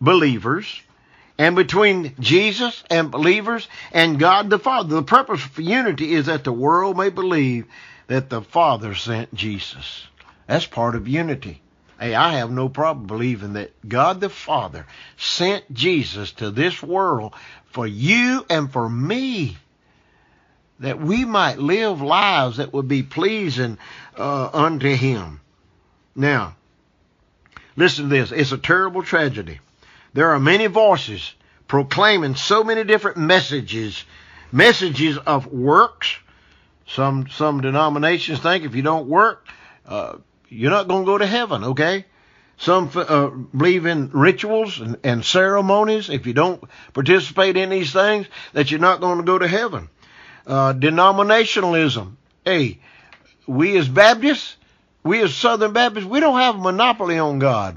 [0.00, 0.80] believers,
[1.40, 4.94] and between Jesus and believers and God the Father.
[4.94, 7.64] The purpose for unity is that the world may believe
[8.08, 10.06] that the Father sent Jesus.
[10.46, 11.62] That's part of unity.
[11.98, 14.84] Hey, I have no problem believing that God the Father
[15.16, 17.32] sent Jesus to this world
[17.70, 19.56] for you and for me.
[20.80, 23.78] That we might live lives that would be pleasing
[24.14, 25.40] uh, unto Him.
[26.14, 26.56] Now,
[27.76, 28.30] listen to this.
[28.30, 29.60] It's a terrible tragedy
[30.12, 31.34] there are many voices
[31.68, 34.04] proclaiming so many different messages,
[34.50, 36.16] messages of works.
[36.88, 39.46] Some some denominations think if you don't work,
[39.86, 40.16] uh,
[40.48, 41.64] you're not going to go to heaven.
[41.64, 42.06] Okay.
[42.56, 46.10] Some uh, believe in rituals and, and ceremonies.
[46.10, 49.88] If you don't participate in these things, that you're not going to go to heaven.
[50.46, 52.16] Uh, denominationalism.
[52.44, 52.80] Hey,
[53.46, 54.56] we as Baptists,
[55.02, 57.76] we as Southern Baptists, we don't have a monopoly on God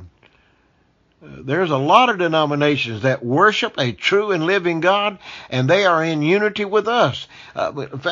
[1.24, 5.19] there's a lot of denominations that worship a true and living God,
[5.49, 7.28] and they are in unity with us.
[7.55, 7.69] Uh,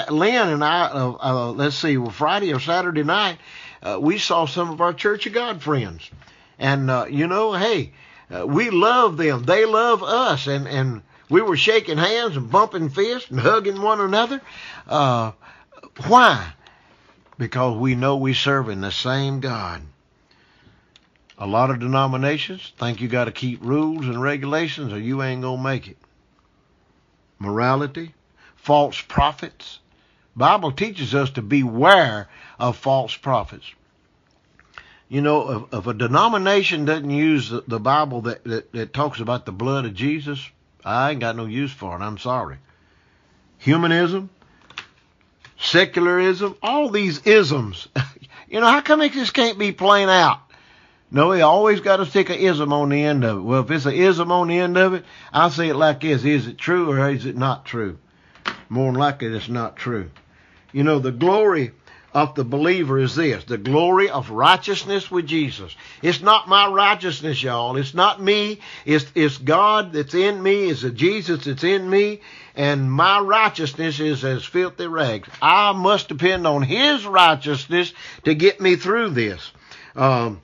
[0.09, 3.38] Lynn and I, uh, uh, let's see, Friday or Saturday night,
[3.84, 6.09] uh, we saw some of our Church of God friends,
[6.57, 7.91] and uh, you know, hey,
[8.34, 9.43] uh, we love them.
[9.43, 13.99] They love us, and and we were shaking hands and bumping fists and hugging one
[13.99, 14.41] another.
[14.88, 16.53] why?
[17.38, 19.82] Because we know we serve in the same God.
[21.42, 25.42] A lot of denominations think you got to keep rules and regulations or you ain't
[25.42, 25.98] going to make it.
[27.39, 28.14] Morality,
[28.56, 29.80] false prophets.
[30.36, 32.30] Bible teaches us to beware
[32.60, 33.66] of false prophets.
[35.10, 39.20] You know, if, if a denomination doesn't use the, the Bible that, that, that talks
[39.20, 40.48] about the blood of Jesus,
[40.86, 42.04] I ain't got no use for it.
[42.04, 42.58] I'm sorry.
[43.58, 44.30] Humanism,
[45.60, 47.88] secularism, all these isms.
[48.48, 50.39] you know, how come it just can't be plain out?
[51.14, 53.41] No, he always got to stick a ism on the end of it.
[53.41, 55.03] Well, if it's a ism on the end of it,
[55.34, 56.24] I'll say it like this.
[56.24, 57.97] Is it true or is it not true?
[58.70, 60.09] More than likely it's not true.
[60.72, 61.72] You know, the glory
[62.14, 65.76] of the believer is this the glory of righteousness with Jesus.
[66.01, 67.76] It's not my righteousness, y'all.
[67.76, 68.59] It's not me.
[68.86, 70.70] It's, it's God that's in me.
[70.70, 72.22] It's a Jesus that's in me.
[72.55, 75.30] And my righteousness is as filthy rags.
[75.41, 77.93] I must depend on His righteousness
[78.24, 79.51] to get me through this.
[79.95, 80.41] Um,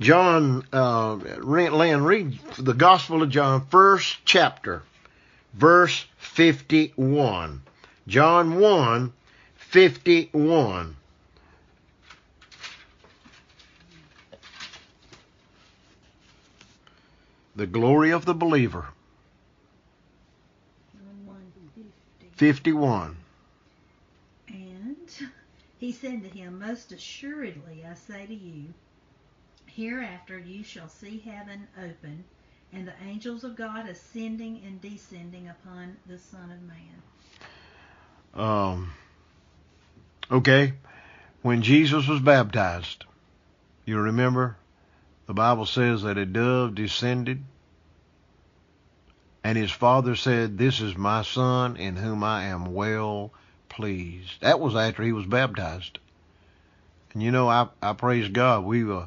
[0.00, 4.82] John, uh, Lynn, read the Gospel of John, first chapter,
[5.52, 7.62] verse 51.
[8.08, 9.12] John 1,
[9.56, 10.96] 51.
[17.56, 18.86] The glory of the believer.
[22.32, 23.16] 51.
[24.48, 24.96] And
[25.78, 28.74] he said to him, Most assuredly I say to you,
[29.74, 32.24] hereafter you shall see heaven open,
[32.72, 37.02] and the angels of God ascending and descending upon the Son of Man.
[38.34, 38.92] Um,
[40.30, 40.74] okay,
[41.42, 43.04] when Jesus was baptized,
[43.84, 44.56] you remember
[45.26, 47.42] the Bible says that a dove descended,
[49.42, 53.30] and his father said, This is my son in whom I am well
[53.68, 54.40] pleased.
[54.40, 55.98] That was after he was baptized.
[57.12, 58.64] And you know, I, I praise God.
[58.64, 59.06] We uh,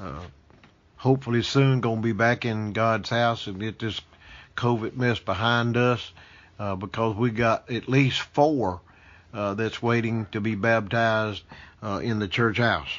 [0.00, 0.22] uh,
[0.96, 4.00] hopefully soon going to be back in God's house and get this
[4.56, 6.12] COVID mess behind us
[6.58, 8.80] uh, because we got at least four
[9.32, 11.42] uh, that's waiting to be baptized
[11.82, 12.90] uh, in the church house.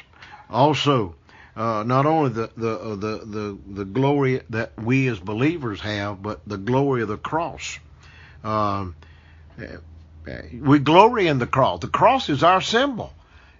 [0.50, 1.14] Also,
[1.54, 6.22] uh, not only the the, uh, the the the glory that we as believers have,
[6.22, 7.78] but the glory of the cross.
[8.42, 8.96] Um,
[10.52, 11.80] we glory in the cross.
[11.80, 13.12] The cross is our symbol.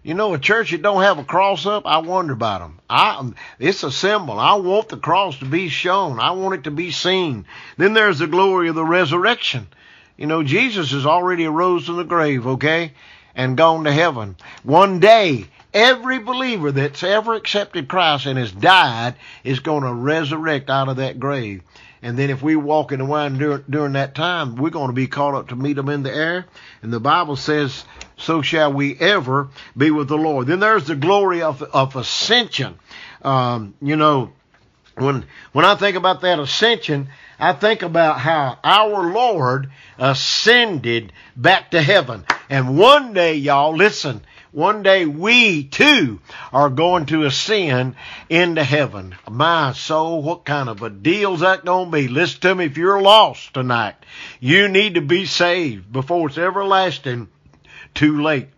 [0.03, 2.81] You know, a church that don't have a cross up, I wonder about them.
[2.91, 4.39] I, it's a symbol.
[4.39, 6.19] I want the cross to be shown.
[6.19, 7.45] I want it to be seen.
[7.77, 9.69] Then there's the glory of the resurrection.
[10.17, 12.93] You know, Jesus has already arose from the grave, okay,
[13.37, 14.35] and gone to heaven.
[14.65, 20.69] One day, every believer that's ever accepted Christ and has died is going to resurrect
[20.69, 21.63] out of that grave.
[22.03, 24.93] And then if we walk in the wine during, during that time, we're going to
[24.93, 26.47] be caught up to meet them in the air.
[26.83, 27.85] And the Bible says,
[28.23, 30.47] so shall we ever be with the Lord.
[30.47, 32.79] Then there's the glory of, of ascension.
[33.23, 34.33] Um, you know,
[34.97, 37.09] when, when I think about that ascension,
[37.39, 42.25] I think about how our Lord ascended back to heaven.
[42.49, 44.21] And one day, y'all, listen,
[44.53, 46.21] one day we too
[46.53, 47.97] are going to ascend
[48.29, 49.17] into heaven.
[49.29, 52.09] My soul, what kind of a deal's that going to be?
[52.09, 53.97] Listen to me, if you're lost tonight,
[54.39, 57.29] you need to be saved before it's everlasting
[57.95, 58.49] too late.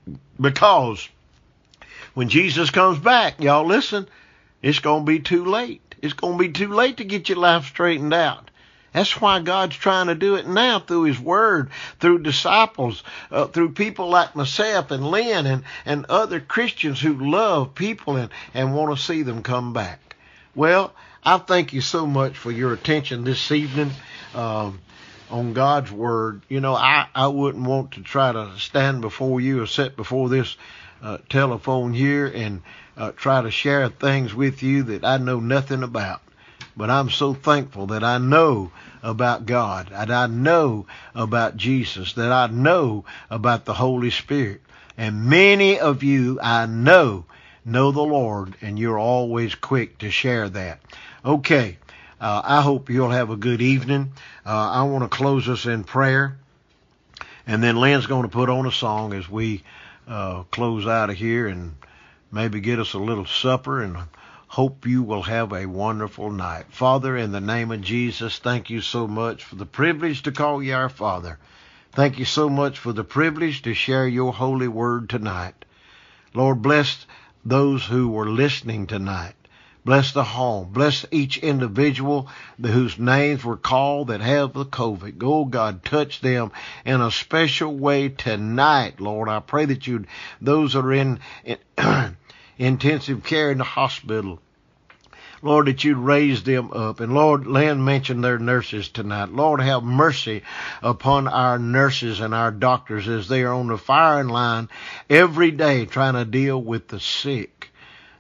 [0.41, 1.09] Because
[2.15, 4.09] when Jesus comes back, y'all listen,
[4.63, 5.81] it's going to be too late.
[6.03, 8.51] It's going to be too late to get your life straightened out.
[8.93, 13.73] That's why God's trying to do it now through His Word, through disciples, uh, through
[13.73, 18.97] people like myself and Lynn and, and other Christians who love people and, and want
[18.97, 20.15] to see them come back.
[20.55, 23.91] Well, I thank you so much for your attention this evening
[24.35, 24.79] um,
[25.31, 26.43] on God's Word.
[26.49, 30.29] You know, I, I wouldn't want to try to stand before you or sit before
[30.29, 30.57] this
[31.03, 32.63] uh, telephone here and
[32.97, 36.23] uh, try to share things with you that I know nothing about.
[36.77, 38.73] But I'm so thankful that I know
[39.03, 44.61] about God, that I know about Jesus, that I know about the Holy Spirit.
[44.97, 47.25] And many of you I know
[47.65, 50.81] know the Lord, and you're always quick to share that.
[51.25, 51.79] Okay,
[52.25, 54.13] uh, I hope you'll have a good evening.
[54.45, 56.37] Uh, I want to close us in prayer,
[57.47, 59.63] and then Lynn's going to put on a song as we
[60.09, 61.77] uh, close out of here and
[62.33, 63.97] maybe get us a little supper and
[64.55, 66.67] Hope you will have a wonderful night.
[66.71, 70.63] Father, in the name of Jesus, thank you so much for the privilege to call
[70.63, 71.41] you our Father.
[71.91, 75.65] Thank you so much for the privilege to share your holy word tonight.
[76.35, 77.05] Lord, bless
[77.45, 79.35] those who were listening tonight.
[79.85, 80.71] Bless the home.
[80.73, 82.29] Bless each individual
[82.59, 85.23] whose names were called that have the COVID.
[85.23, 86.53] Oh God, touch them
[86.87, 89.29] in a special way tonight, Lord.
[89.29, 90.07] I pray that you,
[90.41, 91.59] those that are in, in
[92.59, 94.41] intensive care in the hospital,
[95.43, 97.01] Lord, that you'd raise them up.
[97.01, 99.29] And Lord, Lynn mentioned their nurses tonight.
[99.29, 100.45] Lord, have mercy
[100.83, 104.71] upon our nurses and our doctors as they are on the firing line
[105.11, 107.71] every day trying to deal with the sick.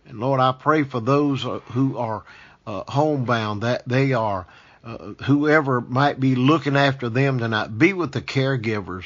[0.06, 2.24] And Lord, I pray for those who are
[2.66, 4.46] uh, homebound that they are
[4.84, 7.78] uh, whoever might be looking after them tonight.
[7.78, 9.04] Be with the caregivers.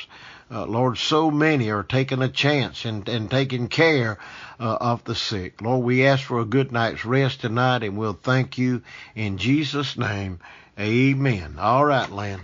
[0.51, 4.19] Uh, Lord, so many are taking a chance and, and taking care
[4.59, 5.61] uh, of the sick.
[5.61, 8.83] Lord, we ask for a good night's rest tonight and we'll thank you
[9.15, 10.41] in Jesus' name.
[10.79, 11.57] Amen.
[11.59, 12.41] All right, Lan.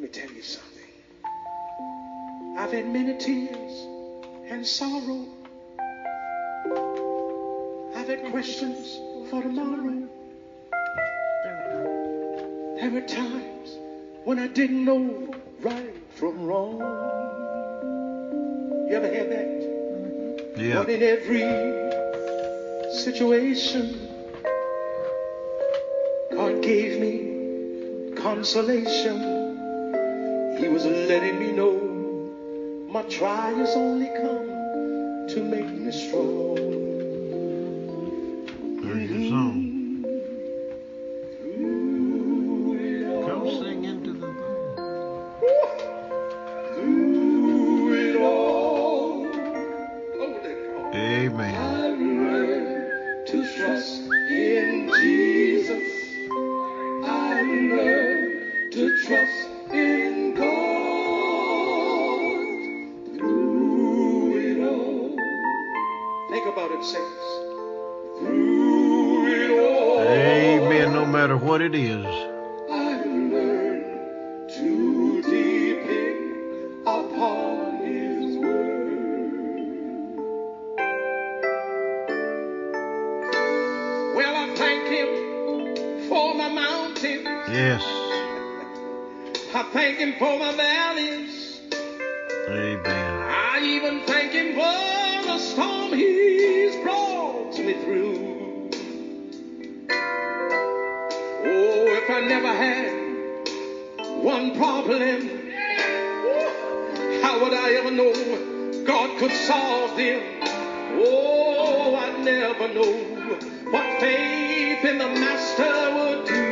[0.00, 0.90] Let me tell you something.
[2.56, 3.86] I've had many tears
[4.48, 5.26] and sorrow.
[7.96, 8.96] I've had questions
[9.28, 10.08] for tomorrow.
[12.80, 13.76] There were times
[14.22, 16.78] when I didn't know right from wrong.
[18.88, 20.54] You ever had that?
[20.58, 20.78] Yeah.
[20.84, 21.42] But in every
[22.92, 24.08] situation,
[26.30, 29.37] God gave me consolation.
[30.58, 31.72] He was letting me know
[32.90, 36.56] my trials only come to make me strong.
[38.82, 39.67] There's your song.
[92.48, 93.22] Amen.
[93.30, 98.70] I even thank Him for the storm He's brought me through.
[101.30, 102.90] Oh, if I never had
[104.22, 105.28] one problem,
[107.22, 108.14] how would I ever know
[108.84, 110.22] God could solve them?
[110.94, 112.92] Oh, I never know
[113.70, 116.44] what faith in the Master would do.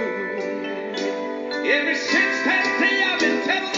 [1.50, 3.75] Ever since that day, I've been telling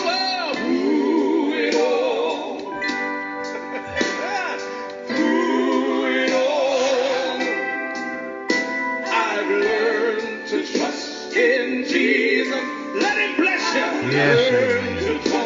[14.10, 15.37] Yes, amen.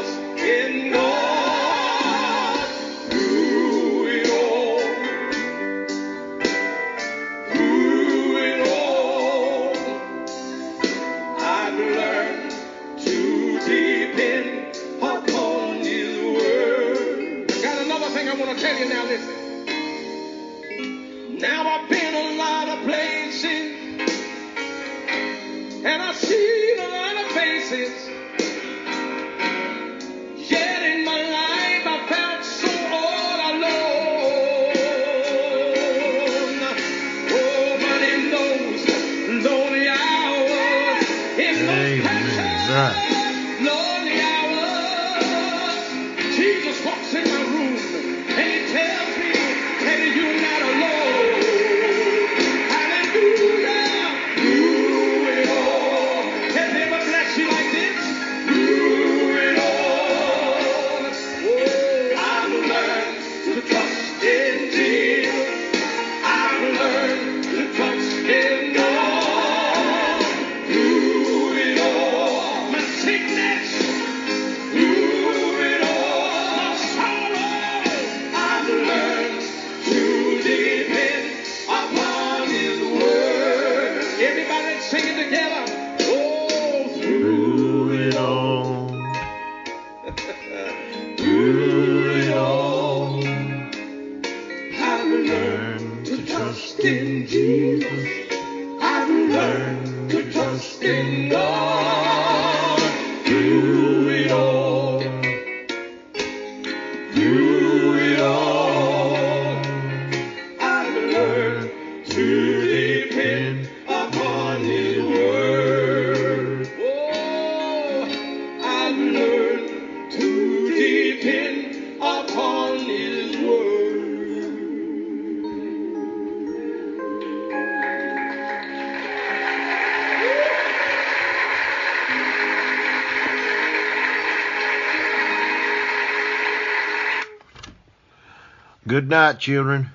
[138.93, 139.89] Good night, children.